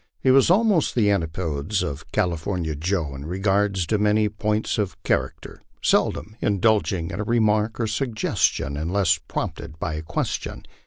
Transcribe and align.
He 0.19 0.31
was 0.31 0.49
almost 0.49 0.95
the 0.95 1.11
antipodes 1.11 1.83
of 1.83 2.11
California 2.11 2.73
Joe 2.73 3.13
in 3.13 3.27
regard 3.27 3.75
to 3.75 3.97
many 3.99 4.29
points 4.29 4.79
of 4.79 4.97
character, 5.03 5.61
seldom 5.79 6.35
indulging 6.41 7.11
in 7.11 7.19
a 7.19 7.23
remark 7.23 7.79
or 7.79 7.85
suggestion 7.85 8.77
unless 8.77 9.19
prompted 9.19 9.77
by 9.77 9.93
a 9.93 10.01
question. 10.01 10.63